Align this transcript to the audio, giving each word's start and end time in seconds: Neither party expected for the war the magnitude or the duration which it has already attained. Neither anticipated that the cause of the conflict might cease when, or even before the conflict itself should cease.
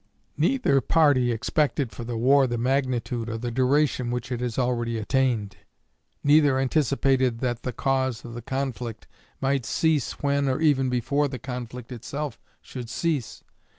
Neither 0.35 0.81
party 0.81 1.31
expected 1.31 1.91
for 1.91 2.03
the 2.03 2.17
war 2.17 2.47
the 2.47 2.57
magnitude 2.57 3.29
or 3.29 3.37
the 3.37 3.51
duration 3.51 4.09
which 4.09 4.31
it 4.31 4.39
has 4.41 4.57
already 4.57 4.97
attained. 4.97 5.57
Neither 6.23 6.57
anticipated 6.57 7.37
that 7.41 7.61
the 7.61 7.71
cause 7.71 8.25
of 8.25 8.33
the 8.33 8.41
conflict 8.41 9.05
might 9.41 9.63
cease 9.63 10.13
when, 10.13 10.49
or 10.49 10.59
even 10.59 10.89
before 10.89 11.27
the 11.27 11.37
conflict 11.37 11.91
itself 11.91 12.39
should 12.63 12.89
cease. 12.89 13.43